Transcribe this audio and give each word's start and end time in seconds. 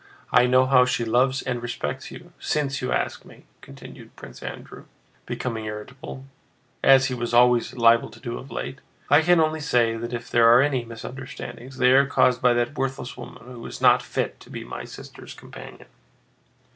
I 0.31 0.47
know 0.47 0.65
how 0.65 0.83
she 0.83 1.05
loves 1.05 1.43
and 1.43 1.61
respects 1.61 2.09
you. 2.09 2.31
Since 2.39 2.81
you 2.81 2.91
ask 2.91 3.23
me," 3.23 3.45
continued 3.61 4.15
Prince 4.15 4.41
Andrew, 4.41 4.85
becoming 5.27 5.65
irritable—as 5.65 7.05
he 7.05 7.13
was 7.13 7.35
always 7.35 7.75
liable 7.75 8.09
to 8.09 8.19
do 8.19 8.39
of 8.39 8.49
late—"I 8.49 9.21
can 9.21 9.39
only 9.39 9.59
say 9.59 9.95
that 9.95 10.11
if 10.11 10.27
there 10.27 10.49
are 10.51 10.61
any 10.63 10.83
misunderstandings 10.85 11.77
they 11.77 11.91
are 11.91 12.07
caused 12.07 12.41
by 12.41 12.55
that 12.55 12.79
worthless 12.79 13.15
woman, 13.15 13.43
who 13.45 13.63
is 13.67 13.79
not 13.79 14.01
fit 14.01 14.39
to 14.39 14.49
be 14.49 14.63
my 14.63 14.85
sister's 14.85 15.35
companion." 15.35 15.85